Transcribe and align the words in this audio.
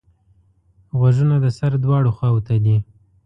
غوږونه 0.97 1.35
د 1.43 1.47
سر 1.57 1.71
دواړو 1.83 2.15
خواوو 2.17 2.45
ته 2.47 2.55
دي 2.65 2.77